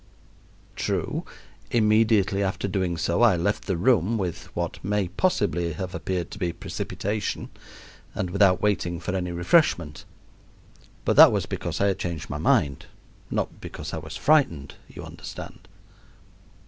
True, 0.75 1.25
immediately 1.69 2.41
after 2.41 2.67
doing 2.67 2.97
so 2.97 3.21
I 3.21 3.35
left 3.35 3.65
the 3.67 3.77
room 3.77 4.17
with 4.17 4.45
what 4.55 4.83
may 4.83 5.09
possibly 5.09 5.73
have 5.73 5.93
appeared 5.93 6.31
to 6.31 6.39
be 6.39 6.53
precipitation 6.53 7.49
and 8.15 8.31
without 8.31 8.63
waiting 8.63 8.99
for 8.99 9.15
any 9.15 9.31
refreshment. 9.31 10.05
But 11.05 11.17
that 11.17 11.31
was 11.31 11.45
because 11.45 11.79
I 11.79 11.85
had 11.85 11.99
changed 11.99 12.31
my 12.31 12.39
mind, 12.39 12.87
not 13.29 13.61
because 13.61 13.93
I 13.93 13.99
was 13.99 14.17
frightened, 14.17 14.73
you 14.89 15.03
understand. 15.03 15.67